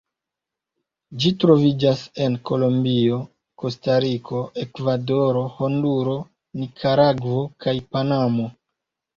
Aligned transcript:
Ĝi 1.23 1.31
troviĝas 1.43 2.01
en 2.27 2.37
Kolombio, 2.49 3.19
Kostariko, 3.63 4.41
Ekvadoro, 4.65 5.45
Honduro, 5.59 6.17
Nikaragvo 6.63 7.47
kaj 7.67 7.77
Panamo. 7.95 8.51